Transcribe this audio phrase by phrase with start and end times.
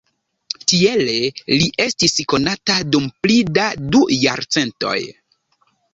[0.71, 1.17] Tiele
[1.51, 4.97] li estis konata dum pli da du jarcentoj.